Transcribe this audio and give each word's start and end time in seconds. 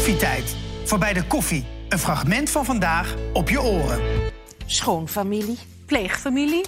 Koffietijd. 0.00 0.56
Voorbij 0.84 1.12
de 1.12 1.26
koffie. 1.26 1.64
Een 1.88 1.98
fragment 1.98 2.50
van 2.50 2.64
vandaag 2.64 3.14
op 3.32 3.48
je 3.48 3.62
oren. 3.62 4.00
Schoonfamilie, 4.66 5.58
Pleegfamilie 5.86 6.64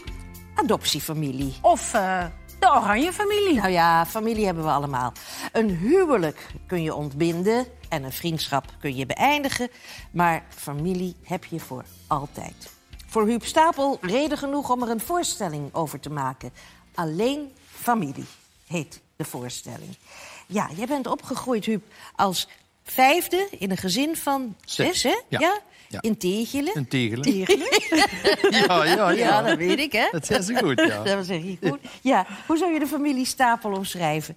adoptiefamilie. 0.54 1.54
of 1.62 1.94
eh, 1.94 2.24
de 2.58 2.66
oranje 2.66 3.12
familie. 3.12 3.54
Nou 3.54 3.70
ja, 3.70 4.06
familie 4.06 4.44
hebben 4.44 4.64
we 4.64 4.70
allemaal. 4.70 5.12
Een 5.52 5.70
huwelijk 5.70 6.46
kun 6.66 6.82
je 6.82 6.94
ontbinden 6.94 7.66
en 7.88 8.04
een 8.04 8.12
vriendschap 8.12 8.64
kun 8.80 8.96
je 8.96 9.06
beëindigen. 9.06 9.68
Maar 10.10 10.44
familie 10.48 11.16
heb 11.22 11.44
je 11.44 11.60
voor 11.60 11.84
altijd. 12.06 12.70
Voor 13.06 13.26
Huub 13.26 13.44
Stapel 13.44 13.98
reden 14.00 14.38
genoeg 14.38 14.70
om 14.70 14.82
er 14.82 14.90
een 14.90 15.00
voorstelling 15.00 15.74
over 15.74 16.00
te 16.00 16.10
maken. 16.10 16.52
Alleen 16.94 17.52
familie 17.70 18.26
heet 18.66 19.00
de 19.16 19.24
voorstelling. 19.24 19.96
Ja, 20.46 20.68
jij 20.76 20.86
bent 20.86 21.06
opgegroeid, 21.06 21.64
Huub, 21.64 21.82
als 22.16 22.48
vijfde 22.84 23.48
in 23.58 23.70
een 23.70 23.76
gezin 23.76 24.16
van 24.16 24.56
Zes, 24.64 24.86
zes, 25.00 25.02
hè? 25.02 25.38
ja. 25.38 25.60
Ja. 25.88 26.00
In 26.00 26.16
Tegelen. 26.16 26.76
Een 26.76 26.88
tegelen. 26.88 27.22
Tegelen. 27.22 27.66
Ja, 28.68 28.84
ja, 28.84 29.10
Ja, 29.10 29.42
dat 29.42 29.56
weet 29.58 29.78
ik, 29.78 29.92
hè? 29.92 30.08
Dat 30.10 30.26
zegt 30.26 30.44
ze 30.44 30.56
goed, 30.56 30.78
ja. 30.88 31.02
Dat 31.16 31.26
zeg 31.26 31.42
je 31.42 31.56
goed. 31.68 31.78
Ja, 32.02 32.26
hoe 32.46 32.56
zou 32.56 32.72
je 32.72 32.78
de 32.78 32.86
familie 32.86 33.24
Stapel 33.26 33.72
omschrijven? 33.72 34.36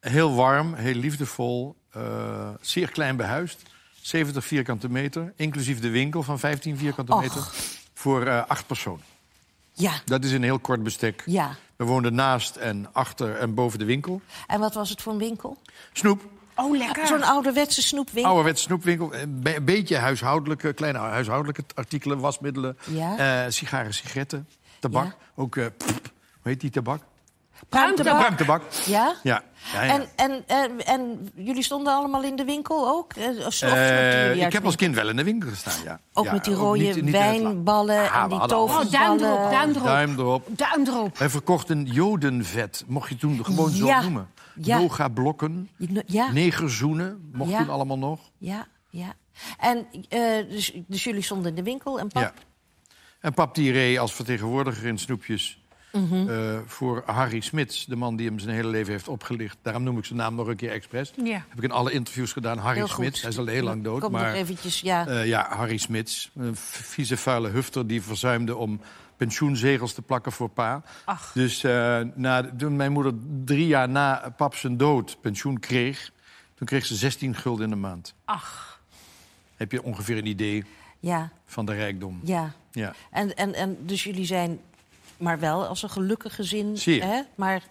Heel 0.00 0.34
warm, 0.34 0.74
heel 0.74 0.94
liefdevol, 0.94 1.76
eh, 1.90 2.48
zeer 2.60 2.90
klein 2.90 3.16
behuisd. 3.16 3.62
70 4.00 4.44
vierkante 4.44 4.88
meter, 4.90 5.32
inclusief 5.36 5.80
de 5.80 5.88
winkel 5.90 6.22
van 6.22 6.38
15 6.38 6.76
vierkante 6.78 7.12
Och. 7.12 7.20
meter. 7.20 7.48
Voor 7.94 8.26
eh, 8.26 8.42
acht 8.46 8.66
personen. 8.66 9.04
Ja, 9.72 9.92
Dat 10.04 10.24
is 10.24 10.32
een 10.32 10.42
heel 10.42 10.58
kort 10.58 10.82
bestek. 10.82 11.22
ja. 11.26 11.56
We 11.76 11.84
woonden 11.84 12.14
naast 12.14 12.56
en 12.56 12.88
achter 12.92 13.36
en 13.36 13.54
boven 13.54 13.78
de 13.78 13.84
winkel. 13.84 14.20
En 14.46 14.60
wat 14.60 14.74
was 14.74 14.90
het 14.90 15.02
voor 15.02 15.12
een 15.12 15.18
winkel? 15.18 15.56
Snoep, 15.92 16.22
Oh, 16.56 16.76
lekker. 16.76 17.06
Zo'n 17.06 17.22
ouderwetse 17.22 17.82
snoepwinkel. 17.82 18.30
ouderwets 18.30 18.62
snoepwinkel. 18.62 19.14
Een 19.14 19.40
be- 19.42 19.60
beetje 19.62 19.96
huishoudelijke, 19.96 20.72
kleine 20.72 20.98
huishoudelijke 20.98 21.64
artikelen, 21.74 22.18
wasmiddelen. 22.18 22.78
Ja. 22.90 23.44
eh, 23.44 23.50
sigaren, 23.50 23.94
sigaretten, 23.94 24.48
tabak. 24.80 25.04
Ja. 25.04 25.14
Ook, 25.34 25.56
eh, 25.56 25.66
pff, 25.76 25.90
hoe 26.42 26.52
heet 26.52 26.60
die 26.60 26.70
tabak? 26.70 27.02
Pruimtabak. 27.68 28.62
Ja? 28.86 29.14
Ja. 29.22 29.42
ja, 29.72 29.82
ja. 29.82 29.94
En, 29.94 30.06
en, 30.16 30.44
en, 30.46 30.84
en 30.86 31.30
jullie 31.34 31.62
stonden 31.62 31.92
allemaal 31.94 32.22
in 32.22 32.36
de 32.36 32.44
winkel 32.44 32.88
ook? 32.88 33.12
Eh, 33.12 33.46
Of, 33.46 33.62
Eh, 33.62 34.44
ik 34.46 34.52
heb 34.52 34.64
als 34.64 34.76
kind 34.76 34.94
wel 34.94 35.08
in 35.08 35.16
de 35.16 35.24
winkel 35.24 35.48
gestaan, 35.48 35.82
ja. 35.84 36.00
Ook 36.12 36.24
Ja, 36.24 36.32
met 36.32 36.44
die 36.44 36.54
rode 36.54 36.78
niet- 36.82 37.02
niet 37.02 37.10
wijnballen 37.10 38.10
Ah, 38.12 38.22
en 38.22 38.28
die 38.28 38.38
alles. 38.38 38.52
Oh, 38.52 38.90
duim 38.90 39.18
erop, 39.18 39.18
toverballen. 39.18 39.50
duim 39.50 39.70
erop. 39.70 39.90
Duim 39.90 40.18
erop. 40.18 40.48
Duim 40.58 40.86
erop. 40.86 41.18
Wij 41.18 41.28
verkochten 41.30 41.84
jodenvet, 41.84 42.84
mocht 42.86 43.08
je 43.08 43.16
toen 43.16 43.44
gewoon 43.44 43.70
zo 43.70 44.00
noemen. 44.00 44.28
Ja. 44.60 44.78
Yoga-blokken, 44.80 45.68
Ja, 46.06 46.32
negerzoenen, 46.32 47.30
mocht 47.32 47.50
Ja. 47.50 47.58
toen 47.58 47.70
allemaal 47.70 47.98
nog. 47.98 48.20
ja, 48.38 48.66
ja. 48.90 49.14
En 49.58 49.86
eh, 50.08 50.20
dus, 50.50 50.72
dus 50.86 51.04
jullie 51.04 51.22
stonden 51.22 51.48
in 51.48 51.54
de 51.54 51.62
winkel 51.62 51.98
en 51.98 52.08
pap? 52.08 52.22
Ja. 52.22 52.32
En 53.20 53.34
pap 53.34 53.54
die 53.54 53.72
reed 53.72 53.98
als 53.98 54.14
vertegenwoordiger 54.14 54.86
in 54.86 54.98
snoepjes... 54.98 55.64
Mhm. 56.00 56.28
eh, 56.28 56.58
voor 56.66 57.02
Harry 57.06 57.40
Smits, 57.40 57.84
de 57.84 57.96
man 57.96 58.16
die 58.16 58.28
hem 58.28 58.38
zijn 58.38 58.54
hele 58.54 58.68
leven 58.68 58.92
heeft 58.92 59.08
opgelicht. 59.08 59.56
Daarom 59.62 59.82
noem 59.82 59.98
ik 59.98 60.04
zijn 60.04 60.18
naam 60.18 60.34
nog 60.34 60.46
een 60.46 60.56
keer 60.56 60.70
expres. 60.70 61.12
Ja. 61.24 61.44
Heb 61.48 61.58
ik 61.58 61.62
in 61.62 61.70
alle 61.70 61.92
interviews 61.92 62.32
gedaan. 62.32 62.58
Harry. 62.58 62.86
Smits, 62.86 63.20
hij 63.20 63.30
is 63.30 63.38
al 63.38 63.46
heel 63.46 63.62
lang 63.62 63.84
dood. 63.84 64.00
Komt 64.00 64.12
maar 64.12 64.26
nog 64.26 64.34
eventjes, 64.34 64.80
ja. 64.80 65.06
Eh, 65.06 65.26
ja, 65.26 65.46
Harry 65.50 65.76
Smits. 65.76 66.30
Een 66.36 66.56
vieze, 66.56 67.16
vuile 67.16 67.48
hufter 67.48 67.86
die 67.86 68.02
verzuimde 68.02 68.56
om 68.56 68.80
pensioenzegels 69.16 69.92
te 69.92 70.02
plakken 70.02 70.32
voor 70.32 70.48
pa. 70.48 70.82
Ach. 71.04 71.32
Dus 71.34 71.64
eh, 71.64 72.00
na, 72.14 72.50
toen 72.56 72.76
mijn 72.76 72.92
moeder 72.92 73.12
drie 73.44 73.66
jaar 73.66 73.88
na 73.88 74.34
pap 74.36 74.54
zijn 74.54 74.76
dood 74.76 75.20
pensioen 75.20 75.60
kreeg... 75.60 76.12
toen 76.54 76.66
kreeg 76.66 76.86
ze 76.86 76.94
16 76.94 77.34
gulden 77.34 77.64
in 77.64 77.70
de 77.70 77.76
maand. 77.76 78.14
Ach. 78.24 78.80
Heb 79.56 79.72
je 79.72 79.82
ongeveer 79.82 80.16
een 80.16 80.26
idee 80.26 80.64
ja, 81.00 81.30
van 81.46 81.66
de 81.66 81.72
rijkdom? 81.72 82.20
ja. 82.24 82.54
Ja. 82.76 82.94
En, 83.10 83.36
en, 83.36 83.54
en 83.54 83.76
dus 83.80 84.04
jullie 84.04 84.24
zijn, 84.24 84.60
maar 85.18 85.38
wel 85.38 85.66
als 85.66 85.82
een 85.82 85.90
gelukkig 85.90 86.34
gezin, 86.34 86.76
hè? 86.84 87.20
maar 87.34 87.62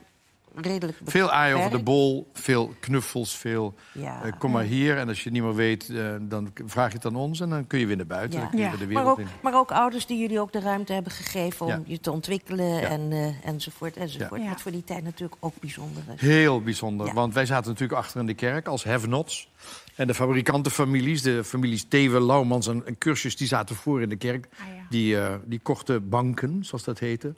redelijk 0.55 0.97
Veel 1.05 1.31
aai 1.31 1.53
over 1.53 1.71
de 1.71 1.83
bol, 1.83 2.29
veel 2.33 2.73
knuffels, 2.79 3.35
veel... 3.37 3.73
Ja. 3.91 4.23
eh, 4.23 4.31
kom 4.39 4.51
maar 4.51 4.63
hier 4.63 4.97
en 4.97 5.07
als 5.07 5.17
je 5.17 5.23
het 5.23 5.33
niet 5.33 5.43
meer 5.43 5.55
weet, 5.55 5.89
eh, 5.89 6.13
dan 6.21 6.51
vraag 6.65 6.89
je 6.89 6.95
het 6.97 7.05
aan 7.05 7.15
ons... 7.15 7.39
en 7.39 7.49
dan 7.49 7.67
kun 7.67 7.79
je 7.79 7.85
weer 7.85 7.95
naar 7.95 8.05
buiten, 8.05 8.33
Ja. 8.39 8.39
dan 8.41 8.49
kun 8.49 8.59
je 8.59 8.65
Ja. 8.65 8.69
weer 8.77 8.79
de 8.87 8.93
Maar 8.93 9.03
wereld 9.03 9.19
ook, 9.19 9.25
in. 9.25 9.41
maar 9.41 9.53
ook 9.55 9.71
ouders 9.71 10.05
die 10.05 10.17
jullie 10.19 10.39
ook 10.39 10.51
de 10.51 10.59
ruimte 10.59 10.93
hebben 10.93 11.11
gegeven 11.11 11.65
om 11.65 11.71
Ja. 11.71 11.81
je 11.85 11.99
te 11.99 12.11
ontwikkelen 12.11 12.65
Ja. 12.65 12.81
en, 12.81 13.11
eh, 13.11 13.47
enzovoort. 13.47 13.97
enzovoort. 13.97 14.41
Ja. 14.41 14.49
Wat 14.49 14.61
voor 14.61 14.71
die 14.71 14.83
tijd 14.83 15.03
natuurlijk 15.03 15.35
ook 15.39 15.53
bijzonder 15.59 16.03
is. 16.15 16.21
Heel 16.21 16.61
bijzonder, 16.61 17.07
Ja. 17.07 17.13
want 17.13 17.33
wij 17.33 17.45
zaten 17.45 17.71
natuurlijk 17.71 17.99
achter 17.99 18.19
in 18.19 18.25
de 18.25 18.33
kerk 18.33 18.67
als 18.67 18.83
have-nots. 18.83 19.49
En 19.95 20.07
de 20.07 20.13
fabrikantenfamilies, 20.13 21.21
de 21.21 21.43
families 21.43 21.83
Thewe, 21.87 22.21
Laumans 22.21 22.67
en, 22.67 22.85
en 22.85 22.97
Cursus... 22.97 23.35
die 23.37 23.47
zaten 23.47 23.75
voor 23.75 24.01
in 24.01 24.09
de 24.09 24.15
kerk. 24.15 24.47
Ah, 24.59 24.75
ja. 24.75 24.85
die, 24.89 25.19
eh, 25.19 25.35
die 25.45 25.59
kochten 25.59 26.09
banken, 26.09 26.65
zoals 26.65 26.83
dat 26.83 26.99
heette. 26.99 27.33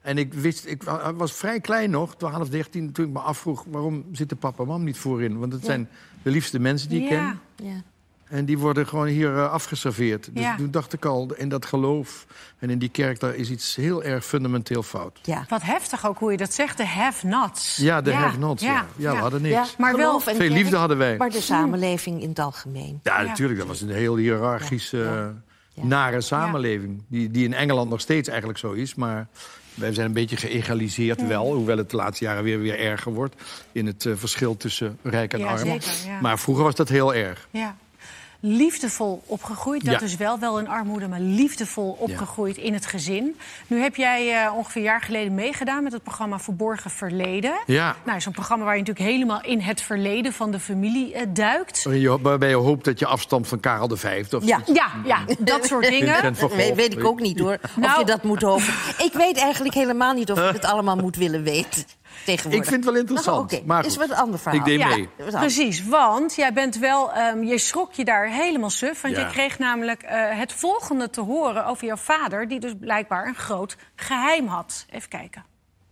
En 0.00 0.18
ik, 0.18 0.34
wist, 0.34 0.66
ik 0.66 0.82
wa- 0.82 1.14
was 1.14 1.32
vrij 1.32 1.60
klein 1.60 1.90
nog, 1.90 2.16
12, 2.16 2.48
13, 2.48 2.92
toen 2.92 3.06
ik 3.06 3.12
me 3.12 3.18
afvroeg... 3.18 3.64
waarom 3.68 4.04
zitten 4.12 4.36
papa 4.36 4.62
en 4.62 4.68
mam 4.68 4.84
niet 4.84 4.98
voorin? 4.98 5.38
Want 5.38 5.52
het 5.52 5.60
Ja. 5.60 5.66
zijn 5.66 5.88
de 6.22 6.30
liefste 6.30 6.58
mensen 6.58 6.88
die 6.88 7.02
ik 7.02 7.08
Ja. 7.10 7.36
ken. 7.56 7.66
Ja. 7.66 7.82
En 8.28 8.44
die 8.44 8.58
worden 8.58 8.86
gewoon 8.86 9.06
hier 9.06 9.36
eh, 9.36 9.52
afgeserveerd. 9.52 10.28
Dus 10.32 10.42
Ja. 10.42 10.56
toen 10.56 10.70
dacht 10.70 10.92
ik 10.92 11.04
al, 11.04 11.32
in 11.36 11.48
dat 11.48 11.66
geloof 11.66 12.26
en 12.58 12.70
in 12.70 12.78
die 12.78 12.88
kerk... 12.88 13.20
daar 13.20 13.34
is 13.34 13.50
iets 13.50 13.76
heel 13.76 14.02
erg 14.02 14.24
fundamenteel 14.24 14.82
fout. 14.82 15.18
Ja. 15.22 15.44
Wat 15.48 15.62
heftig 15.62 16.06
ook 16.06 16.18
hoe 16.18 16.30
je 16.30 16.36
dat 16.36 16.52
zegt, 16.54 16.76
de 16.76 16.86
have-nots. 16.86 17.76
Ja, 17.76 18.00
de 18.00 18.12
have-nots, 18.14 18.62
ja. 18.62 18.86
Ja, 18.96 19.12
we 19.12 19.18
hadden 19.18 19.42
niks. 19.42 19.54
Ja, 19.54 19.64
Maar 19.78 19.96
wel 19.96 20.06
geloof 20.06 20.24
Veel 20.24 20.36
kerk, 20.36 20.50
liefde 20.50 20.76
hadden 20.76 20.98
wij. 20.98 21.16
Maar 21.16 21.30
de 21.30 21.40
samenleving 21.40 22.22
in 22.22 22.28
het 22.28 22.38
algemeen. 22.38 23.00
Ja, 23.02 23.20
Ja. 23.20 23.26
natuurlijk. 23.26 23.58
Dat 23.58 23.68
was 23.68 23.80
een 23.80 23.90
heel 23.90 24.16
hiërarchische, 24.16 24.96
Ja. 24.98 25.34
Ja. 25.74 25.84
nare 25.84 26.20
samenleving. 26.20 27.02
Die, 27.08 27.30
die 27.30 27.44
in 27.44 27.54
Engeland 27.54 27.90
nog 27.90 28.00
steeds 28.00 28.28
eigenlijk 28.28 28.58
zo 28.58 28.72
is. 28.72 28.94
Maar 28.94 29.26
wij 29.74 29.94
zijn 29.94 30.06
een 30.06 30.12
beetje 30.12 30.36
geëgaliseerd 30.36 31.26
wel. 31.26 31.54
Hoewel 31.54 31.76
het 31.76 31.90
de 31.90 31.96
laatste 31.96 32.24
jaren 32.24 32.42
weer, 32.44 32.58
weer 32.60 32.78
erger 32.78 33.12
wordt. 33.12 33.34
In 33.72 33.86
het 33.86 34.06
eh, 34.06 34.12
verschil 34.16 34.56
tussen 34.56 34.98
rijk 35.02 35.32
en 35.32 35.38
Ja, 35.38 35.46
arm. 35.46 35.58
zeker, 35.58 35.92
ja. 36.06 36.20
Maar 36.20 36.38
vroeger 36.38 36.64
was 36.64 36.74
dat 36.74 36.88
heel 36.88 37.14
erg. 37.14 37.48
Ja. 37.50 37.76
Liefdevol 38.48 39.22
opgegroeid, 39.26 39.84
dat 39.84 40.00
Ja. 40.00 40.06
is 40.06 40.16
wel 40.16 40.38
wel 40.38 40.58
in 40.58 40.68
armoede, 40.68 41.08
maar 41.08 41.20
liefdevol 41.20 41.96
opgegroeid 42.00 42.56
in 42.56 42.72
het 42.74 42.86
gezin. 42.86 43.36
Nu 43.66 43.80
heb 43.80 43.96
jij 43.96 44.44
eh, 44.44 44.52
ongeveer 44.56 44.76
een 44.80 44.86
jaar 44.86 45.00
geleden 45.02 45.34
meegedaan 45.34 45.82
met 45.82 45.92
het 45.92 46.02
programma 46.02 46.38
Verborgen 46.38 46.90
Verleden. 46.90 47.52
Ja. 47.66 47.96
Nou, 48.04 48.20
zo'n 48.20 48.32
programma 48.32 48.64
waar 48.64 48.74
je 48.76 48.80
natuurlijk 48.82 49.08
helemaal 49.10 49.42
in 49.42 49.60
het 49.60 49.80
verleden 49.80 50.32
van 50.32 50.50
de 50.50 50.60
familie 50.60 51.14
eh, 51.14 51.26
duikt. 51.28 51.82
Je- 51.82 52.18
Waarbij 52.20 52.48
je 52.48 52.54
hoopt 52.54 52.84
dat 52.84 52.98
je 52.98 53.06
afstamt 53.06 53.48
van 53.48 53.60
Karel 53.60 53.96
V. 53.96 54.24
Of 54.34 54.44
Ja. 54.46 54.60
Ja, 54.72 54.86
ja, 55.04 55.18
dat 55.38 55.66
soort 55.66 55.88
dingen. 55.88 56.34
Dat 56.34 56.54
weet, 56.54 56.92
ik 56.94 57.04
ook 57.04 57.20
niet 57.20 57.38
hoor, 57.38 57.58
of 57.62 57.76
Nou- 57.76 57.98
je 57.98 58.04
dat 58.04 58.22
moet 58.22 58.42
hopen. 58.42 58.74
Ik 58.98 59.12
weet 59.12 59.36
eigenlijk 59.38 59.74
helemaal 59.74 60.12
niet 60.12 60.30
of 60.32 60.38
ik 60.38 60.52
het 60.52 60.64
allemaal 60.64 60.96
moet 60.96 61.16
willen 61.16 61.42
weten 61.42 61.84
tegenwoordig. 62.24 62.60
Ik 62.62 62.68
vind 62.68 62.84
het 62.84 62.92
wel 62.92 63.00
interessant. 63.02 63.50
Nou, 63.50 63.60
oké, 63.60 63.66
maar 63.66 63.86
is 63.86 63.96
wat 63.96 64.10
een 64.10 64.16
ander 64.16 64.38
verhaal. 64.38 64.58
Ik 64.60 64.64
deed 64.66 64.78
Ja, 64.78 64.88
mee. 64.88 65.08
Precies. 65.30 65.84
Want 65.84 66.34
jij 66.34 66.52
bent 66.52 66.78
wel, 66.78 67.12
ehm, 67.12 67.42
je 67.42 67.58
schrok 67.58 67.92
je 67.92 68.04
daar 68.04 68.28
helemaal 68.28 68.70
suf. 68.70 69.00
Want 69.00 69.16
Ja. 69.16 69.20
je 69.20 69.26
kreeg 69.32 69.58
namelijk 69.58 70.02
eh, 70.02 70.38
het 70.38 70.52
volgende 70.52 71.10
te 71.10 71.20
horen 71.20 71.66
over 71.66 71.86
jouw 71.86 71.96
vader, 71.96 72.48
die 72.48 72.60
dus 72.60 72.72
blijkbaar 72.80 73.26
een 73.26 73.34
groot 73.34 73.76
geheim 73.96 74.46
had. 74.46 74.86
Even 74.90 75.08
kijken. 75.08 75.44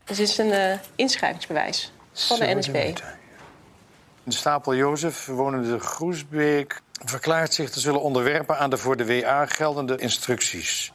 Dus 0.04 0.16
dit 0.16 0.28
is 0.28 0.38
een 0.38 0.52
eh, 0.52 0.78
inschrijvingsbewijs 0.94 1.92
van 2.12 2.38
de 2.38 2.54
NSB. 2.54 2.96
De 4.24 4.32
stapel 4.32 4.74
Jozef, 4.74 5.26
wonende 5.26 5.78
Groesbeek, 5.80 6.80
verklaart 7.04 7.54
zich 7.54 7.70
te 7.70 7.80
zullen 7.80 8.00
onderwerpen 8.02 8.58
aan 8.58 8.70
de 8.70 8.76
voor 8.76 8.96
de 8.96 9.06
WA 9.20 9.46
geldende 9.46 9.96
instructies. 9.96 10.92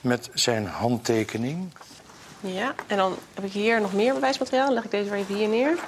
Met 0.00 0.30
zijn 0.34 0.66
handtekening. 0.66 1.72
Ja, 2.44 2.74
en 2.86 2.96
dan 2.96 3.16
heb 3.34 3.44
ik 3.44 3.52
hier 3.52 3.80
nog 3.80 3.92
meer 3.92 4.14
bewijsmateriaal. 4.14 4.64
Dan 4.64 4.74
leg 4.74 4.84
ik 4.84 4.90
deze 4.90 5.10
weer 5.10 5.18
even 5.18 5.34
hier 5.34 5.48
neer. 5.48 5.78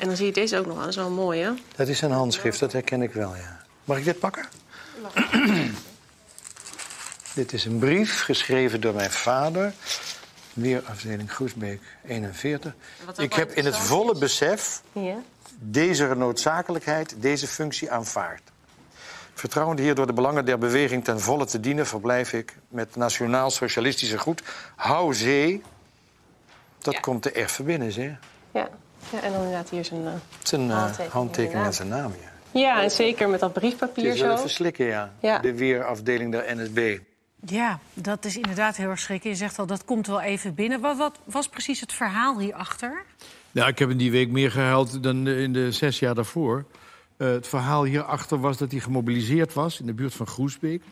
En 0.00 0.06
dan 0.06 0.16
zie 0.16 0.26
je 0.26 0.32
deze 0.32 0.58
ook 0.58 0.66
nog 0.66 0.74
aan. 0.74 0.80
Dat 0.80 0.90
is 0.90 0.96
wel 0.96 1.10
mooi, 1.10 1.42
hè? 1.42 1.50
Dat 1.76 1.88
is 1.88 1.98
zijn 1.98 2.10
handschrift, 2.10 2.60
dat 2.60 2.72
herken 2.72 3.02
ik 3.02 3.12
wel, 3.12 3.34
ja. 3.36 3.60
Mag 3.84 3.98
ik 3.98 4.04
dit 4.04 4.18
pakken? 4.18 4.44
dit 7.34 7.52
is 7.52 7.64
een 7.64 7.78
brief 7.78 8.20
geschreven 8.22 8.80
door 8.80 8.94
mijn 8.94 9.10
vader. 9.10 9.72
Weer 10.52 10.82
afdeling 10.88 11.32
Groesbeek 11.32 11.80
41. 12.06 12.74
Wat 13.04 13.18
ook 13.18 13.24
Ik 13.24 13.32
heb 13.32 13.50
in 13.50 13.64
het 13.64 13.76
volle 13.76 14.18
besef 14.18 14.82
Ja. 14.92 15.16
deze 15.58 16.14
noodzakelijkheid, 16.14 17.14
deze 17.18 17.46
functie 17.46 17.90
aanvaard. 17.90 18.42
Vertrouwend 19.34 19.78
hier 19.78 19.94
door 19.94 20.06
de 20.06 20.12
belangen 20.12 20.44
der 20.44 20.58
beweging 20.58 21.04
ten 21.04 21.20
volle 21.20 21.46
te 21.46 21.60
dienen, 21.60 21.86
verblijf 21.86 22.32
ik 22.32 22.56
met 22.68 22.96
nationaal-socialistische 22.96 24.18
groet. 24.18 24.42
Hou 24.76 25.14
zee. 25.14 25.62
Dat 26.78 26.94
Ja. 26.94 27.00
komt 27.00 27.24
er 27.24 27.34
echt 27.34 27.52
van 27.52 27.64
binnen, 27.64 27.92
zeg. 27.92 28.10
Ja. 28.52 28.68
ja, 29.12 29.20
en 29.22 29.32
dan 29.32 29.42
inderdaad 29.42 29.70
hier 29.70 29.84
zijn... 29.84 30.06
eh, 30.06 30.12
Zijn 30.42 30.66
uh, 30.66 30.72
Handtekening, 30.76 31.12
handtekening 31.12 31.64
en 31.66 31.74
zijn 31.74 31.88
naam, 31.88 32.12
ja. 32.20 32.60
Ja, 32.60 32.82
en 32.82 32.90
zeker 32.90 33.28
met 33.28 33.40
dat 33.40 33.50
Het 33.54 33.58
briefpapier 33.60 34.04
is 34.12 34.20
wel 34.20 34.30
zo. 34.30 34.36
even 34.38 34.50
slikken, 34.50 34.86
ja. 34.86 35.12
Ja. 35.20 35.38
De 35.38 35.54
weerafdeling 35.54 36.32
der 36.32 36.56
NSB. 36.56 36.98
Ja, 37.46 37.78
dat 37.94 38.24
is 38.24 38.36
inderdaad 38.36 38.76
heel 38.76 38.88
erg 38.88 38.98
schrikken. 38.98 39.30
Je 39.30 39.36
zegt 39.36 39.58
al, 39.58 39.66
dat 39.66 39.84
komt 39.84 40.06
wel 40.06 40.20
even 40.20 40.54
binnen. 40.54 40.80
Wat, 40.80 40.96
wat 40.96 41.18
was 41.24 41.48
precies 41.48 41.80
het 41.80 41.92
verhaal 41.92 42.38
hierachter? 42.38 43.02
Nou, 43.52 43.68
ik 43.68 43.78
heb 43.78 43.90
in 43.90 43.96
die 43.96 44.10
week 44.10 44.30
meer 44.30 44.50
gehuild 44.50 45.02
dan 45.02 45.28
in 45.28 45.52
de 45.52 45.72
zes 45.72 45.98
jaar 45.98 46.14
daarvoor. 46.14 46.64
Eh, 47.16 47.28
het 47.28 47.48
verhaal 47.48 47.84
hierachter 47.84 48.40
was 48.40 48.56
dat 48.56 48.70
hij 48.70 48.80
gemobiliseerd 48.80 49.52
was 49.54 49.80
in 49.80 49.86
de 49.86 49.92
buurt 49.94 50.14
van 50.14 50.26
Groesbeek. 50.26 50.82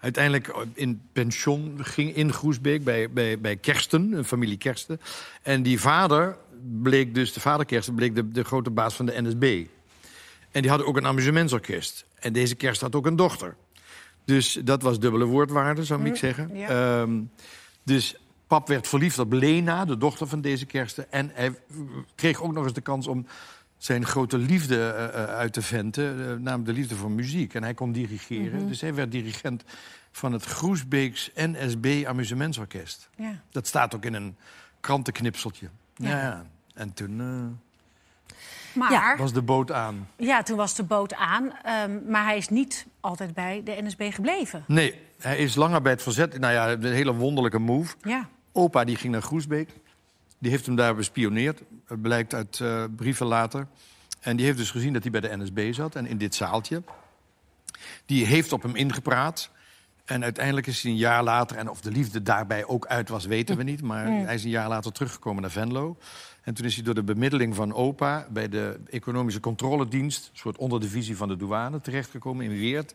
Uiteindelijk 0.00 0.48
eh, 0.48 0.60
in 0.74 1.00
pension 1.12 1.78
ging 1.80 2.14
in 2.14 2.32
Groesbeek 2.32 2.84
bij, 2.84 3.10
bij, 3.10 3.40
bij 3.40 3.56
Kersten, 3.56 4.12
een 4.12 4.24
familie 4.24 4.58
Kersten. 4.58 5.00
En 5.42 5.62
die 5.62 5.80
vader 5.80 6.36
bleek 6.82 7.14
dus, 7.14 7.32
de 7.32 7.40
vader 7.40 7.66
Kersten, 7.66 7.94
bleek 7.94 8.14
de, 8.14 8.30
de 8.30 8.44
grote 8.44 8.70
baas 8.70 8.94
van 8.94 9.06
de 9.06 9.22
NSB. 9.22 9.66
En 10.50 10.60
die 10.60 10.70
hadden 10.70 10.88
ook 10.88 10.96
een 10.96 11.06
amusementsorkest. 11.06 12.04
En 12.18 12.32
deze 12.32 12.54
kerst 12.54 12.80
had 12.80 12.94
ook 12.94 13.06
een 13.06 13.16
dochter. 13.16 13.56
Dus 14.24 14.60
dat 14.64 14.82
was 14.82 14.98
dubbele 14.98 15.24
woordwaarde, 15.24 15.84
zou 15.84 16.04
ik 16.04 16.16
zeggen. 16.16 16.56
ja. 16.56 16.68
Ehm, 16.68 17.20
dus 17.82 18.16
pap 18.46 18.68
werd 18.68 18.88
verliefd 18.88 19.18
op 19.18 19.32
Lena, 19.32 19.84
de 19.84 19.96
dochter 19.96 20.26
van 20.26 20.40
deze 20.40 20.66
kersten. 20.66 21.12
En 21.12 21.30
hij 21.34 21.54
kreeg 22.14 22.42
ook 22.42 22.52
nog 22.52 22.64
eens 22.64 22.72
de 22.72 22.80
kans 22.80 23.06
om 23.06 23.26
zijn 23.80 24.06
grote 24.06 24.38
liefde 24.38 24.90
eh, 24.90 25.04
eh, 25.22 25.28
uit 25.28 25.52
te 25.52 25.62
venten. 25.62 26.20
eh, 26.20 26.26
namelijk 26.26 26.64
de 26.66 26.72
liefde 26.72 26.94
voor 26.96 27.10
muziek. 27.10 27.54
En 27.54 27.62
hij 27.62 27.74
kon 27.74 27.92
dirigeren. 27.92 28.68
Dus 28.68 28.80
hij 28.80 28.94
werd 28.94 29.10
dirigent 29.12 29.64
van 30.12 30.32
het 30.32 30.44
Groesbeeks 30.44 31.30
NSB 31.34 32.04
Amusementsorkest. 32.06 33.08
Ja. 33.16 33.32
Dat 33.50 33.66
staat 33.66 33.94
ook 33.94 34.04
in 34.04 34.14
een 34.14 34.36
krantenknipseltje. 34.80 35.68
Ja. 35.94 36.08
Ja. 36.08 36.44
En 36.74 36.92
toen 36.92 37.20
eh, 37.20 38.36
Maar 38.72 38.92
Ja. 38.92 39.16
was 39.16 39.32
de 39.32 39.42
boot 39.42 39.72
aan. 39.72 40.08
Ja, 40.16 40.42
toen 40.42 40.56
was 40.56 40.74
de 40.74 40.82
boot 40.82 41.14
aan. 41.14 41.52
ehm, 41.62 41.98
maar 42.08 42.24
hij 42.24 42.36
is 42.36 42.48
niet 42.48 42.86
altijd 43.00 43.34
bij 43.34 43.62
de 43.64 43.76
NSB 43.82 44.12
gebleven. 44.12 44.64
Nee, 44.66 44.94
hij 45.18 45.36
is 45.38 45.54
langer 45.54 45.82
bij 45.82 45.92
het 45.92 46.02
verzet. 46.02 46.38
Nou 46.38 46.52
ja, 46.52 46.70
een 46.70 46.82
hele 46.92 47.14
wonderlijke 47.14 47.58
move. 47.58 47.94
Ja. 48.02 48.28
Opa 48.52 48.84
die 48.84 48.96
ging 48.96 49.12
naar 49.12 49.22
Groesbeek. 49.22 49.70
Die 50.40 50.50
heeft 50.50 50.66
hem 50.66 50.76
daar 50.76 50.94
bespioneerd. 50.94 51.62
Het 51.86 52.02
blijkt 52.02 52.34
uit 52.34 52.60
eh, 52.60 52.84
brieven 52.96 53.26
later. 53.26 53.66
En 54.20 54.36
die 54.36 54.46
heeft 54.46 54.58
dus 54.58 54.70
gezien 54.70 54.92
dat 54.92 55.02
hij 55.02 55.10
bij 55.10 55.20
de 55.20 55.36
NSB 55.36 55.72
zat. 55.72 55.94
En 55.94 56.06
in 56.06 56.18
dit 56.18 56.34
zaaltje. 56.34 56.82
Die 58.06 58.26
heeft 58.26 58.52
op 58.52 58.62
hem 58.62 58.76
ingepraat. 58.76 59.50
En 60.04 60.22
uiteindelijk 60.22 60.66
is 60.66 60.82
hij 60.82 60.90
een 60.90 60.96
jaar 60.96 61.22
later... 61.22 61.56
en 61.56 61.70
of 61.70 61.80
de 61.80 61.90
liefde 61.90 62.22
daarbij 62.22 62.64
ook 62.64 62.86
uit 62.86 63.08
was, 63.08 63.24
weten 63.24 63.56
we 63.56 63.62
niet... 63.62 63.82
maar 63.82 64.06
hij 64.06 64.34
is 64.34 64.44
een 64.44 64.50
jaar 64.50 64.68
later 64.68 64.92
teruggekomen 64.92 65.42
naar 65.42 65.50
Venlo. 65.50 65.96
En 66.42 66.54
toen 66.54 66.66
is 66.66 66.74
hij 66.74 66.84
door 66.84 66.94
de 66.94 67.02
bemiddeling 67.02 67.54
van 67.54 67.74
opa... 67.74 68.26
bij 68.30 68.48
de 68.48 68.80
Economische 68.90 69.40
Controledienst... 69.40 70.28
een 70.32 70.38
soort 70.38 70.58
onderdivisie 70.58 71.16
van 71.16 71.28
de 71.28 71.36
douane, 71.36 71.80
terechtgekomen 71.80 72.44
in 72.44 72.58
Weert. 72.58 72.94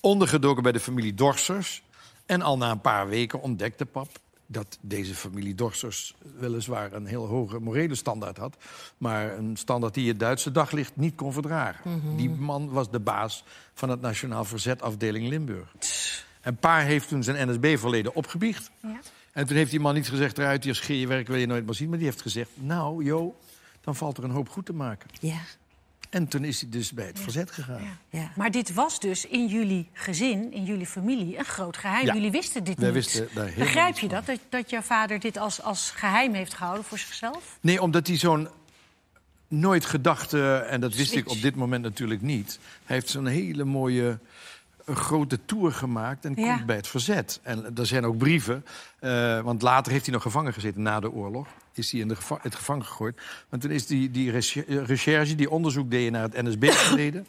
Ondergedoken 0.00 0.62
bij 0.62 0.72
de 0.72 0.80
familie 0.80 1.14
Dorsers. 1.14 1.82
En 2.26 2.42
al 2.42 2.56
na 2.56 2.70
een 2.70 2.80
paar 2.80 3.08
weken 3.08 3.40
ontdekte 3.40 3.86
pap 3.86 4.08
dat 4.46 4.78
deze 4.80 5.14
familie 5.14 5.54
Dorsers 5.54 6.14
weliswaar 6.38 6.92
een 6.92 7.06
heel 7.06 7.26
hoge 7.26 7.58
morele 7.58 7.94
standaard 7.94 8.36
had... 8.36 8.56
maar 8.98 9.38
een 9.38 9.56
standaard 9.56 9.94
die 9.94 10.08
het 10.08 10.20
Duitse 10.20 10.52
daglicht 10.52 10.96
niet 10.96 11.14
kon 11.14 11.32
verdragen. 11.32 12.16
Die 12.16 12.30
man 12.30 12.70
was 12.70 12.90
de 12.90 13.00
baas 13.00 13.44
van 13.74 13.88
het 13.88 14.00
Nationaal 14.00 14.44
Verzet 14.44 14.82
afdeling 14.82 15.28
Limburg. 15.28 15.74
En 16.40 16.56
pa 16.56 16.78
heeft 16.78 17.08
toen 17.08 17.22
zijn 17.22 17.50
NSB-verleden 17.50 18.14
opgebiecht. 18.14 18.70
Ja. 18.82 19.00
En 19.32 19.46
toen 19.46 19.56
heeft 19.56 19.70
die 19.70 19.80
man 19.80 19.94
niet 19.94 20.08
gezegd, 20.08 20.38
eruit, 20.38 20.64
hier 20.64 20.74
scheer 20.74 20.96
je 20.96 21.06
werk, 21.06 21.26
wil 21.26 21.36
je 21.36 21.46
nooit 21.46 21.64
meer 21.64 21.74
zien. 21.74 21.88
Maar 21.88 21.98
die 21.98 22.06
heeft 22.06 22.22
gezegd, 22.22 22.50
nou, 22.54 23.04
joh, 23.04 23.34
dan 23.80 23.96
valt 23.96 24.18
er 24.18 24.24
een 24.24 24.30
hoop 24.30 24.48
goed 24.48 24.66
te 24.66 24.72
maken. 24.72 25.10
Ja, 25.20 25.40
En 26.14 26.28
toen 26.28 26.44
is 26.44 26.60
hij 26.60 26.70
dus 26.70 26.92
bij 26.92 27.06
het 27.06 27.18
verzet 27.20 27.50
gegaan. 27.50 27.82
Ja. 27.82 28.18
ja. 28.18 28.30
Maar 28.36 28.50
dit 28.50 28.74
was 28.74 29.00
dus 29.00 29.26
in 29.26 29.46
jullie 29.46 29.88
gezin, 29.92 30.52
in 30.52 30.64
jullie 30.64 30.86
familie, 30.86 31.38
een 31.38 31.44
groot 31.44 31.76
geheim. 31.76 32.06
Ja. 32.06 32.14
Jullie 32.14 32.30
wisten 32.30 32.64
dit 32.64 32.78
Wij 32.78 32.86
niet. 32.86 32.94
wisten 32.94 33.28
daar 33.34 33.44
helemaal 33.44 33.64
Begrijp 33.66 33.98
je 33.98 34.08
dat? 34.08 34.26
dat? 34.26 34.38
Dat 34.48 34.70
jouw 34.70 34.80
vader 34.80 35.20
dit 35.20 35.36
als, 35.36 35.62
als 35.62 35.90
geheim 35.90 36.34
heeft 36.34 36.54
gehouden 36.54 36.84
voor 36.84 36.98
zichzelf? 36.98 37.58
Nee, 37.60 37.82
omdat 37.82 38.06
hij 38.06 38.16
zo'n 38.16 38.48
nooit 39.48 39.84
gedachte, 39.84 40.54
en 40.56 40.80
dat 40.80 40.94
wist 40.94 41.14
ik 41.14 41.28
op 41.30 41.40
dit 41.42 41.54
moment 41.54 41.82
natuurlijk 41.82 42.22
niet. 42.22 42.58
Hij 42.84 42.96
heeft 42.96 43.08
zo'n 43.08 43.26
hele 43.26 43.64
mooie 43.64 44.18
een 44.84 44.96
grote 44.96 45.38
tour 45.44 45.72
gemaakt 45.72 46.24
en 46.24 46.32
Ja. 46.36 46.54
komt 46.54 46.66
bij 46.66 46.76
het 46.76 46.86
verzet. 46.88 47.40
En 47.42 47.76
er 47.76 47.86
zijn 47.86 48.04
ook 48.04 48.18
brieven, 48.18 48.64
eh, 48.98 49.40
want 49.40 49.62
later 49.62 49.92
heeft 49.92 50.04
hij 50.04 50.14
nog 50.14 50.22
gevangen 50.22 50.52
gezeten 50.52 50.82
na 50.82 51.00
de 51.00 51.12
oorlog. 51.12 51.46
Is 51.72 51.90
hij 51.92 52.00
in 52.00 52.08
de 52.08 52.16
geva- 52.16 52.38
het 52.42 52.54
gevangen 52.54 52.84
gegooid. 52.84 53.20
Want 53.48 53.62
toen 53.62 53.70
is 53.70 53.86
die, 53.86 54.10
die 54.10 54.30
recher- 54.30 54.84
recherche, 54.84 55.34
die 55.34 55.50
onderzoek 55.50 55.90
deed 55.90 56.10
naar 56.10 56.22
het 56.22 56.42
NSB-verleden... 56.42 57.26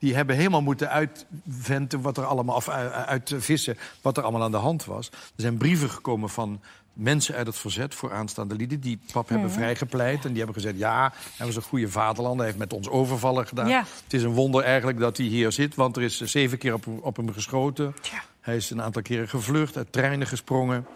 die 0.00 0.14
hebben 0.14 0.36
helemaal 0.36 0.62
moeten 0.62 0.90
uitventen 0.90 2.00
wat 2.00 2.16
er 2.16 2.24
allemaal, 2.24 2.56
of 2.56 2.68
eh, 2.68 2.90
uitvissen 2.90 3.78
wat 4.00 4.16
er 4.16 4.22
allemaal 4.22 4.42
aan 4.42 4.50
de 4.50 4.56
hand 4.56 4.84
was. 4.84 5.08
Er 5.08 5.16
zijn 5.36 5.56
brieven 5.56 5.90
gekomen 5.90 6.28
van 6.28 6.60
mensen 6.92 7.34
uit 7.34 7.46
het 7.46 7.56
verzet 7.58 7.94
voor 7.94 8.12
aanstaande 8.12 8.54
lieden... 8.54 8.80
die 8.80 8.98
pap 9.12 9.28
hebben 9.28 9.50
vrijgepleit 9.50 10.24
en 10.24 10.28
die 10.28 10.36
hebben 10.36 10.54
gezegd... 10.54 10.78
ja, 10.78 11.12
hij 11.36 11.46
was 11.46 11.56
een 11.56 11.62
goede 11.62 11.88
vaderland, 11.88 12.36
hij 12.36 12.46
heeft 12.46 12.58
met 12.58 12.72
ons 12.72 12.88
overvallen 12.88 13.46
gedaan. 13.46 13.68
Ja. 13.68 13.84
Het 14.04 14.12
is 14.12 14.22
een 14.22 14.32
wonder 14.32 14.62
eigenlijk 14.64 14.98
dat 14.98 15.16
hij 15.16 15.26
hier 15.26 15.52
zit, 15.52 15.74
want 15.74 15.96
er 15.96 16.02
is 16.02 16.20
zeven 16.20 16.58
keer 16.58 16.74
op, 16.74 16.86
op 17.00 17.16
hem 17.16 17.32
geschoten. 17.32 17.94
Hij 18.40 18.56
is 18.56 18.70
een 18.70 18.82
aantal 18.82 19.02
keren 19.02 19.28
gevlucht, 19.28 19.76
uit 19.76 19.92
treinen 19.92 20.26
gesprongen. 20.26 20.86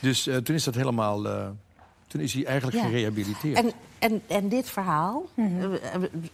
Dus 0.00 0.26
eh, 0.26 0.36
toen 0.36 0.54
is 0.54 0.64
dat 0.64 0.74
helemaal... 0.74 1.28
eh, 1.28 1.48
toen 2.10 2.20
is 2.20 2.32
hij 2.32 2.44
eigenlijk 2.44 2.76
Ja. 2.76 2.84
gerehabiliteerd. 2.84 3.56
En, 3.56 3.72
en, 3.98 4.22
en 4.26 4.48
dit 4.48 4.70
verhaal, 4.70 5.26
eh, 5.34 5.64
eh, 5.64 5.70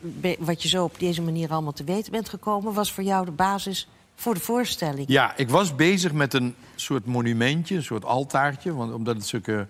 be- 0.01 0.37
wat 0.39 0.63
je 0.63 0.69
zo 0.69 0.85
op 0.85 0.99
deze 0.99 1.23
manier 1.23 1.51
allemaal 1.51 1.73
te 1.73 1.85
weten 1.85 2.13
bent 2.13 2.29
gekomen... 2.29 2.73
was 2.73 2.93
voor 2.93 3.05
jou 3.05 3.25
de 3.25 3.31
basis 3.31 3.89
voor 4.15 4.35
de 4.35 4.41
voorstelling. 4.41 5.09
Ja, 5.09 5.37
ik 5.37 5.51
was 5.51 5.75
bezig 5.75 6.13
met 6.13 6.35
een 6.35 6.55
soort 6.75 7.07
monumentje, 7.07 7.77
een 7.77 7.83
soort 7.83 8.05
altaartje. 8.05 8.75
Want, 8.75 8.93
omdat 8.93 9.17
het 9.17 9.27
zulke 9.27 9.67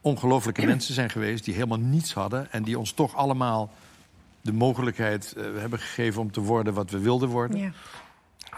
ongelooflijke 0.00 0.66
mensen 0.72 0.94
zijn 0.94 1.10
geweest 1.10 1.44
die 1.44 1.54
helemaal 1.54 1.78
niets 1.78 2.14
hadden. 2.14 2.52
En 2.52 2.62
die 2.62 2.78
ons 2.78 2.92
toch 2.92 3.14
allemaal 3.14 3.70
de 4.40 4.52
mogelijkheid 4.52 5.32
eh, 5.36 5.44
hebben 5.56 5.78
gegeven 5.78 6.20
om 6.20 6.32
te 6.32 6.40
worden 6.40 6.74
wat 6.74 6.90
we 6.90 6.98
wilden 6.98 7.28
worden. 7.28 7.58
Ja. 7.58 7.72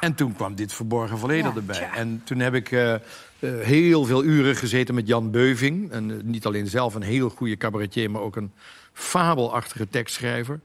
En 0.02 0.14
toen 0.14 0.34
kwam 0.34 0.54
dit 0.54 0.72
verborgen 0.72 1.18
verleden 1.18 1.50
Ja, 1.50 1.56
erbij. 1.56 1.76
tja. 1.76 1.94
En 1.94 2.20
toen 2.24 2.38
heb 2.38 2.54
ik 2.54 2.70
eh, 2.72 2.94
eh, 2.94 3.00
heel 3.40 4.04
veel 4.04 4.24
uren 4.24 4.56
gezeten 4.56 4.94
met 4.94 5.06
Jan 5.06 5.30
Beuving. 5.30 5.90
En, 5.90 6.10
eh, 6.10 6.16
niet 6.22 6.46
alleen 6.46 6.66
zelf 6.66 6.94
een 6.94 7.02
heel 7.02 7.28
goede 7.28 7.56
cabaretier, 7.56 8.10
maar 8.10 8.22
ook 8.22 8.36
een 8.36 8.52
fabelachtige 8.92 9.88
tekstschrijver. 9.88 10.60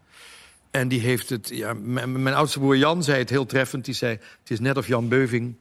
En 0.72 0.88
die 0.88 1.00
heeft 1.00 1.30
het. 1.30 1.50
Ja, 1.54 1.74
mijn, 1.74 2.34
oudste 2.34 2.60
broer 2.60 2.78
Jan 2.78 3.04
zei 3.04 3.20
het 3.20 3.30
heel 3.30 3.46
treffend. 3.46 3.86
Die 3.86 3.94
zei: 3.94 4.12
Het 4.40 4.50
is 4.50 4.60
net 4.60 4.78
of 4.78 4.88
Jan 4.88 5.08
Beuving, 5.08 5.56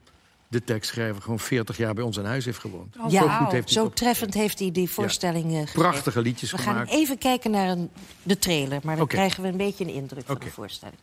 de 0.48 0.64
tekstschrijver, 0.64 1.22
gewoon 1.22 1.38
40 1.38 1.76
jaar 1.76 1.94
bij 1.94 2.04
ons 2.04 2.18
aan 2.18 2.24
huis 2.24 2.44
heeft 2.44 2.58
gewoond. 2.58 2.96
Oh, 2.98 3.10
Ja, 3.10 3.20
zo 3.20 3.26
wauw. 3.26 3.38
goed 3.38 3.52
heeft 3.52 3.74
hij 3.74 3.82
Zo 3.82 3.90
treffend 3.90 4.34
heeft 4.34 4.58
hij 4.58 4.72
die 4.72 4.90
voorstelling 4.90 5.50
gegeven. 5.52 5.72
Prachtige 5.72 6.20
liedjes 6.20 6.50
We 6.50 6.58
gemaakt. 6.58 6.88
gaan 6.90 6.98
even 6.98 7.18
kijken 7.18 7.50
naar 7.50 7.68
een, 7.68 7.90
de 8.22 8.38
trailer, 8.38 8.80
maar 8.84 8.96
dan 8.96 9.06
krijgen 9.06 9.42
we 9.42 9.48
een 9.48 9.56
beetje 9.56 9.84
een 9.84 9.90
indruk 9.94 10.26
van 10.26 10.38
de 10.38 10.50
voorstelling. 10.50 10.98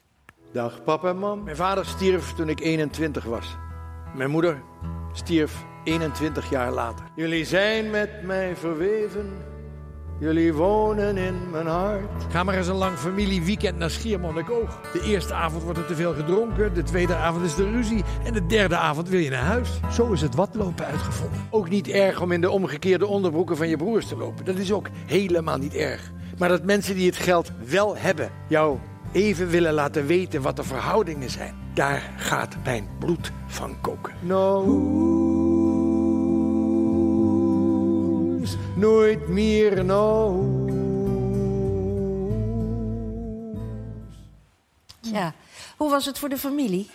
Dag 0.53 0.83
papa 0.83 1.09
en 1.09 1.17
mam. 1.17 1.43
Mijn 1.43 1.55
vader 1.55 1.85
stierf 1.85 2.33
toen 2.33 2.49
ik 2.49 2.59
21 2.59 3.23
was. 3.23 3.57
Mijn 4.15 4.29
moeder 4.29 4.61
stierf 5.13 5.65
21 5.83 6.49
jaar 6.49 6.71
later. 6.71 7.05
Jullie 7.15 7.45
zijn 7.45 7.89
met 7.89 8.23
mij 8.23 8.55
verweven. 8.55 9.31
Jullie 10.19 10.53
wonen 10.53 11.17
in 11.17 11.49
mijn 11.51 11.67
hart. 11.67 12.23
Ga 12.29 12.43
maar 12.43 12.55
eens 12.55 12.67
een 12.67 12.75
lang 12.75 12.97
familieweekend 12.97 13.77
naar 13.77 13.89
Schiermonnikoog. 13.89 14.81
De 14.91 15.01
eerste 15.01 15.33
avond 15.33 15.63
wordt 15.63 15.79
er 15.79 15.85
te 15.85 15.95
veel 15.95 16.13
gedronken, 16.13 16.73
de 16.73 16.83
tweede 16.83 17.15
avond 17.15 17.45
is 17.45 17.57
er 17.57 17.71
ruzie... 17.71 18.03
en 18.23 18.33
de 18.33 18.45
derde 18.45 18.77
avond 18.77 19.09
wil 19.09 19.19
je 19.19 19.29
naar 19.29 19.43
huis. 19.43 19.69
Zo 19.91 20.11
is 20.11 20.21
het 20.21 20.35
watlopen 20.35 20.85
uitgevonden. 20.85 21.47
Ook 21.49 21.69
niet 21.69 21.87
erg 21.87 22.21
om 22.21 22.31
in 22.31 22.41
de 22.41 22.49
omgekeerde 22.49 23.07
onderbroeken 23.07 23.57
van 23.57 23.67
je 23.67 23.77
broers 23.77 24.07
te 24.07 24.17
lopen. 24.17 24.45
Dat 24.45 24.55
is 24.55 24.73
ook 24.73 24.87
helemaal 25.05 25.57
niet 25.57 25.75
erg. 25.75 26.11
Maar 26.37 26.49
dat 26.49 26.63
mensen 26.63 26.95
die 26.95 27.05
het 27.05 27.15
geld 27.15 27.51
wel 27.65 27.97
hebben, 27.97 28.29
jou 28.47 28.79
even 29.13 29.47
willen 29.47 29.73
laten 29.73 30.05
weten 30.05 30.41
wat 30.41 30.55
de 30.55 30.63
verhoudingen 30.63 31.29
zijn. 31.29 31.55
Daar 31.73 32.13
gaat 32.17 32.55
mijn 32.63 32.87
bloed 32.99 33.31
van 33.47 33.81
koken. 33.81 34.13
Nooit, 34.21 34.67
nooit 38.75 39.27
meer 39.27 39.85
nooit. 39.85 40.73
Ja. 45.01 45.33
Hoe 45.77 45.89
was 45.89 46.05
het 46.05 46.19
voor 46.19 46.29
de 46.29 46.37
familie? 46.37 46.89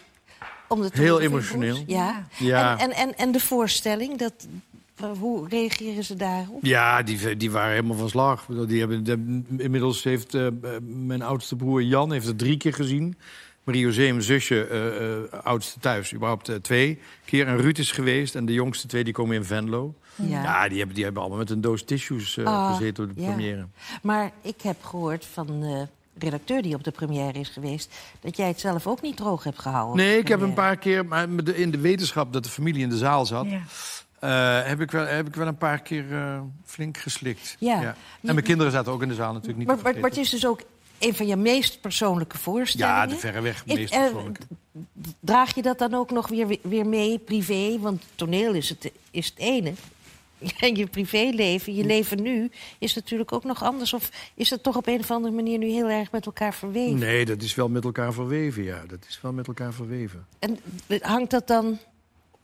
Om 0.68 0.82
de 0.82 0.90
Heel 0.92 1.20
emotioneel. 1.20 1.82
Ja. 1.86 2.26
Ja. 2.38 2.78
En, 2.78 2.90
en, 2.90 2.96
en, 2.96 3.16
en 3.16 3.32
de 3.32 3.40
voorstelling, 3.40 4.18
dat, 4.18 4.46
hoe 5.18 5.48
reageren 5.48 6.04
ze 6.04 6.16
daarop? 6.16 6.58
Ja, 6.64 7.02
die, 7.02 7.36
die 7.36 7.50
waren 7.50 7.70
helemaal 7.74 7.96
van 7.96 8.08
slag. 8.08 8.46
Die 8.66 8.78
hebben, 8.78 9.04
de- 9.04 9.42
inmiddels 9.62 10.02
heeft 10.04 10.34
eh, 10.34 10.46
mijn 10.82 11.22
oudste 11.22 11.56
broer 11.56 11.82
Jan 11.82 12.12
heeft 12.12 12.26
het 12.26 12.38
drie 12.38 12.56
keer 12.56 12.74
gezien. 12.74 13.16
Marie-José, 13.64 14.00
mijn 14.02 14.22
zusje, 14.22 14.64
eh, 14.66 15.14
eh, 15.16 15.22
oudste 15.42 15.80
thuis, 15.80 16.14
überhaupt 16.14 16.50
twee 16.62 16.98
keer. 17.24 17.46
En 17.46 17.56
Ruud 17.60 17.78
is 17.78 17.92
geweest 17.92 18.34
en 18.34 18.46
de 18.46 18.52
jongste 18.52 18.86
twee 18.86 19.04
die 19.04 19.12
komen 19.12 19.36
in 19.36 19.44
Venlo. 19.44 19.94
Ja. 20.14 20.42
Ja, 20.42 20.68
die, 20.68 20.76
hebben, 20.78 20.94
die 20.94 21.04
hebben 21.04 21.22
allemaal 21.22 21.38
met 21.40 21.50
een 21.50 21.60
doos 21.60 21.82
tissues 21.84 22.36
eh, 22.36 22.44
Ah, 22.44 22.76
gezeten 22.76 23.04
op 23.10 23.14
de 23.16 23.22
ja. 23.22 23.26
première. 23.32 23.66
Maar 24.02 24.30
ik 24.42 24.62
heb 24.62 24.82
gehoord 24.84 25.24
van 25.32 25.46
de 25.60 25.86
redacteur 26.18 26.62
die 26.62 26.74
op 26.74 26.84
de 26.84 26.90
première 26.90 27.38
is 27.38 27.48
geweest... 27.48 27.94
dat 28.20 28.36
jij 28.36 28.46
het 28.48 28.60
zelf 28.60 28.86
ook 28.86 29.02
niet 29.02 29.16
droog 29.16 29.44
hebt 29.44 29.58
gehouden. 29.58 29.96
Nee, 30.06 30.18
ik 30.18 30.28
heb 30.28 30.40
een 30.40 30.54
paar 30.54 30.76
keer, 30.76 31.06
maar 31.06 31.28
in 31.54 31.70
de 31.70 31.78
wetenschap 31.78 32.32
dat 32.32 32.44
de 32.44 32.50
familie 32.50 32.82
in 32.82 32.88
de 32.90 32.96
zaal 32.96 33.26
zat... 33.26 33.46
Ja. 33.50 33.60
Eh, 34.20 34.64
heb, 34.64 34.80
ik 34.80 34.90
wel, 34.90 35.06
heb 35.06 35.26
ik 35.26 35.34
wel 35.34 35.46
een 35.46 35.56
paar 35.56 35.82
keer 35.82 36.12
eh, 36.12 36.40
flink 36.64 36.96
geslikt. 36.96 37.56
Ja. 37.58 37.82
En 37.82 38.34
mijn 38.34 38.42
kinderen 38.42 38.72
zaten 38.72 38.92
ook 38.92 39.02
in 39.02 39.08
de 39.08 39.14
zaal 39.14 39.32
natuurlijk 39.32 39.58
niet 39.58 39.66
Maar, 39.66 39.78
maar, 39.82 40.00
maar 40.00 40.10
het 40.10 40.18
is 40.18 40.30
dus 40.30 40.46
ook 40.46 40.62
een 40.98 41.14
van 41.14 41.26
je 41.26 41.36
meest 41.36 41.80
persoonlijke 41.80 42.38
voorstellingen. 42.38 42.94
Ja, 42.94 43.06
de 43.06 43.16
verreweg 43.16 43.66
meest 43.66 43.92
eh, 43.92 44.00
persoonlijke. 44.00 44.40
Draag 45.20 45.54
je 45.54 45.62
dat 45.62 45.78
dan 45.78 45.94
ook 45.94 46.10
nog 46.10 46.28
weer, 46.28 46.58
weer 46.62 46.86
mee, 46.86 47.18
privé? 47.18 47.78
Want 47.78 48.04
toneel 48.14 48.54
is 48.54 48.68
het, 48.68 48.92
is 49.10 49.26
het 49.26 49.38
ene. 49.38 49.72
En 50.58 50.76
je 50.76 50.86
privéleven, 50.86 51.74
je 51.74 51.84
leven 51.84 52.22
nu, 52.22 52.50
is 52.78 52.94
natuurlijk 52.94 53.32
ook 53.32 53.44
nog 53.44 53.62
anders. 53.62 53.92
Of 53.92 54.10
is 54.34 54.48
dat 54.48 54.62
toch 54.62 54.76
op 54.76 54.86
een 54.86 54.98
of 54.98 55.10
andere 55.10 55.34
manier 55.34 55.58
nu 55.58 55.66
heel 55.66 55.88
erg 55.88 56.12
met 56.12 56.26
elkaar 56.26 56.54
verweven? 56.54 56.98
Nee, 56.98 57.24
dat 57.24 57.42
is 57.42 57.54
wel 57.54 57.68
met 57.68 57.84
elkaar 57.84 58.12
verweven, 58.12 58.62
ja. 58.62 58.82
Dat 58.86 59.04
is 59.08 59.20
wel 59.20 59.32
met 59.32 59.46
elkaar 59.46 59.72
verweven. 59.72 60.26
En 60.38 60.58
hangt 61.00 61.30
dat 61.30 61.46
dan... 61.46 61.78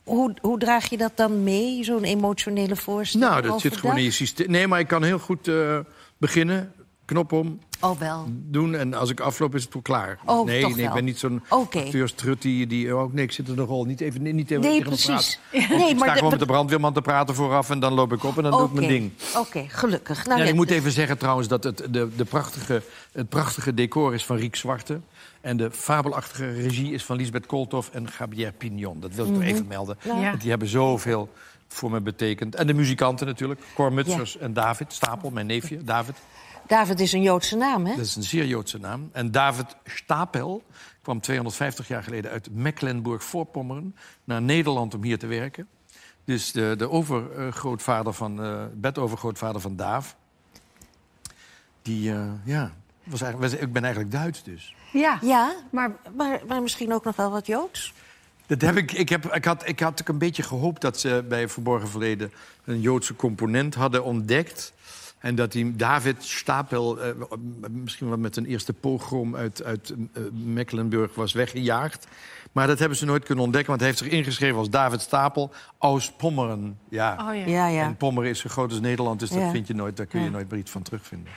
Hoe, 0.05 0.33
hoe 0.41 0.59
draag 0.59 0.89
je 0.89 0.97
dat 0.97 1.11
dan 1.15 1.43
mee, 1.43 1.83
zo'n 1.83 2.03
emotionele 2.03 2.75
voorstelling? 2.75 3.29
Nou, 3.29 3.41
dat 3.41 3.61
zit 3.61 3.77
gewoon 3.77 3.97
in 3.97 4.03
je 4.03 4.11
systeem. 4.11 4.51
Nee, 4.51 4.67
maar 4.67 4.79
ik 4.79 4.87
kan 4.87 5.03
heel 5.03 5.19
goed 5.19 5.47
eh, 5.47 5.79
beginnen, 6.17 6.73
knop 7.05 7.31
om, 7.31 7.59
Oh, 7.79 7.99
wel. 7.99 8.25
doen. 8.29 8.75
En 8.75 8.93
als 8.93 9.09
ik 9.09 9.19
afloop, 9.19 9.55
is 9.55 9.63
het 9.63 9.73
wel 9.73 9.81
klaar. 9.81 10.19
Oh, 10.25 10.45
nee, 10.45 10.65
nee 10.75 10.85
ik 10.85 10.93
ben 10.93 11.03
niet 11.05 11.19
zo'n 11.19 11.43
acteurstrut 11.49 12.41
die, 12.41 12.67
die... 12.67 12.95
Oh, 12.95 13.13
nee, 13.13 13.23
ik 13.23 13.31
zit 13.31 13.47
er 13.47 13.55
nogal 13.55 13.85
niet 13.85 14.01
even 14.01 14.21
niet 14.35 14.51
even 14.51 14.63
Nee, 14.63 14.81
precies. 14.81 15.39
Nee, 15.51 15.61
ik 15.63 15.69
maar 15.69 15.93
sta 15.93 16.05
de- 16.05 16.11
gewoon 16.11 16.29
met 16.29 16.39
de 16.39 16.45
brandweerman 16.45 16.93
te 16.93 17.01
praten 17.01 17.35
vooraf... 17.35 17.69
en 17.69 17.79
dan 17.79 17.93
loop 17.93 18.13
ik 18.13 18.23
op 18.23 18.37
en 18.37 18.43
dan 18.43 18.51
doe 18.51 18.65
ik 18.67 18.73
mijn 18.73 18.87
ding. 18.87 19.11
Oké, 19.37 19.65
gelukkig. 19.67 20.25
Nou, 20.25 20.39
Ja, 20.41 20.45
ik 20.45 20.53
moet 20.55 20.69
even 20.69 20.91
zeggen 20.91 21.17
trouwens 21.17 21.47
dat 21.47 21.63
het, 21.63 21.87
de, 21.89 22.09
de 22.15 22.25
prachtige, 22.25 22.81
het 23.11 23.29
prachtige 23.29 23.73
decor 23.73 24.13
is 24.13 24.25
van 24.25 24.37
Riek 24.37 24.55
Zwarte. 24.55 24.99
En 25.41 25.57
de 25.57 25.71
fabelachtige 25.71 26.51
regie 26.51 26.93
is 26.93 27.03
van 27.03 27.15
Lisbeth 27.17 27.45
Kooltoff 27.45 27.89
en 27.93 28.09
Gabriel 28.11 28.51
Pignon. 28.57 28.99
Dat 28.99 29.13
wil 29.13 29.25
ik 29.25 29.33
toch 29.33 29.43
even 29.43 29.67
melden. 29.67 29.97
Ja. 30.03 30.21
Want 30.29 30.41
die 30.41 30.49
hebben 30.49 30.67
zoveel 30.67 31.29
voor 31.67 31.91
me 31.91 32.01
betekend. 32.01 32.55
En 32.55 32.67
de 32.67 32.73
muzikanten 32.73 33.27
natuurlijk. 33.27 33.61
Cor 33.75 33.93
Mutsers 33.93 34.37
en 34.37 34.53
David 34.53 34.93
Stapel, 34.93 35.29
mijn 35.29 35.45
neefje, 35.45 35.83
David. 35.83 36.15
David 36.67 36.99
is 36.99 37.11
een 37.11 37.21
Joodse 37.21 37.55
naam, 37.55 37.85
hè? 37.85 37.95
Dat 37.95 38.05
is 38.05 38.15
een 38.15 38.23
zeer 38.23 38.45
Joodse 38.45 38.77
naam. 38.79 39.09
En 39.11 39.31
David 39.31 39.75
Stapel 39.85 40.63
kwam 41.01 41.21
250 41.21 41.87
jaar 41.87 42.03
geleden 42.03 42.31
uit 42.31 42.47
Mecklenburg-Voorpommeren... 42.51 43.95
naar 44.23 44.41
Nederland 44.41 44.93
om 44.93 45.03
hier 45.03 45.19
te 45.19 45.27
werken. 45.27 45.67
Dus 46.25 46.51
de, 46.51 46.73
de 46.77 46.89
overgrootvader 46.89 48.13
van, 48.13 48.43
eh 48.43 48.63
bedovergrootvader 48.73 49.61
van 49.61 49.75
Daaf... 49.75 50.15
die, 51.81 52.11
eh, 52.11 52.25
ja... 52.43 52.71
Was 53.03 53.21
eigenlijk, 53.21 53.51
was- 53.53 53.61
ik 53.61 53.73
ben 53.73 53.83
eigenlijk 53.83 54.13
Duits 54.13 54.43
dus. 54.43 54.75
Ja, 54.93 55.17
Ja, 55.21 55.51
maar 55.71 55.91
maar, 56.15 56.41
maar 56.47 56.61
misschien 56.61 56.93
ook 56.93 57.03
nog 57.03 57.15
wel 57.15 57.31
wat 57.31 57.47
Joods. 57.47 57.93
Dat 58.45 58.61
heb 58.61 58.75
ik, 58.77 58.91
ik, 58.91 59.09
heb, 59.09 59.25
ik, 59.33 59.45
had, 59.45 59.67
ik 59.67 59.79
had 59.79 60.01
ook 60.01 60.07
een 60.07 60.17
beetje 60.17 60.43
gehoopt 60.43 60.81
dat 60.81 60.99
ze 60.99 61.25
bij 61.29 61.49
Verborgen 61.49 61.87
Verleden... 61.89 62.31
een 62.65 62.81
Joodse 62.81 63.15
component 63.15 63.75
hadden 63.75 64.03
ontdekt. 64.03 64.73
En 65.19 65.35
dat 65.35 65.51
die 65.51 65.75
David 65.75 66.23
Stapel 66.23 66.99
eh, 67.01 67.11
misschien 67.69 68.07
wel 68.09 68.17
met 68.17 68.37
een 68.37 68.45
eerste 68.45 68.73
pogrom 68.73 69.35
uit, 69.35 69.63
uit 69.63 69.93
eh, 70.13 70.21
Mecklenburg 70.31 71.15
was 71.15 71.33
weggejaagd. 71.33 72.07
Maar 72.51 72.67
dat 72.67 72.79
hebben 72.79 72.97
ze 72.97 73.05
nooit 73.05 73.23
kunnen 73.23 73.43
ontdekken, 73.43 73.69
want 73.69 73.81
hij 73.81 73.89
heeft 73.89 74.03
zich 74.03 74.11
ingeschreven 74.13 74.57
als 74.57 74.69
David 74.69 75.01
Stapel 75.01 75.51
aus 75.77 76.11
Pommeren. 76.11 76.77
Ja. 76.89 77.27
oh 77.29 77.35
ja. 77.35 77.45
Ja, 77.45 77.67
ja. 77.67 77.83
En 77.83 77.95
Pommeren 77.97 78.29
is 78.29 78.39
zo 78.39 78.49
groot 78.49 78.71
als 78.71 78.79
Nederland, 78.79 79.19
dus 79.19 79.29
dat 79.29 79.51
vind 79.51 79.67
je 79.67 79.73
nooit, 79.73 79.97
daar 79.97 80.05
kun 80.05 80.19
je 80.19 80.25
Ja. 80.25 80.31
nooit 80.31 80.51
iets 80.51 80.71
van 80.71 80.81
terugvinden. 80.81 81.31